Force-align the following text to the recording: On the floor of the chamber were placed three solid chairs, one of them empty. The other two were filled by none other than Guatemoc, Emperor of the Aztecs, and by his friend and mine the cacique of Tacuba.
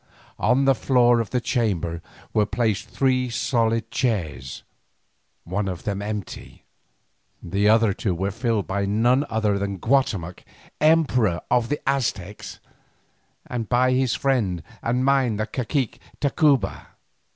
On 0.39 0.65
the 0.65 0.73
floor 0.73 1.19
of 1.19 1.29
the 1.29 1.39
chamber 1.39 2.01
were 2.33 2.47
placed 2.47 2.89
three 2.89 3.29
solid 3.29 3.91
chairs, 3.91 4.63
one 5.43 5.67
of 5.67 5.83
them 5.83 6.01
empty. 6.01 6.63
The 7.43 7.69
other 7.69 7.93
two 7.93 8.15
were 8.15 8.31
filled 8.31 8.65
by 8.65 8.87
none 8.87 9.27
other 9.29 9.59
than 9.59 9.77
Guatemoc, 9.77 10.43
Emperor 10.81 11.39
of 11.51 11.69
the 11.69 11.79
Aztecs, 11.87 12.59
and 13.45 13.69
by 13.69 13.91
his 13.91 14.15
friend 14.15 14.63
and 14.81 15.05
mine 15.05 15.35
the 15.35 15.45
cacique 15.45 15.97
of 16.13 16.19
Tacuba. 16.19 16.87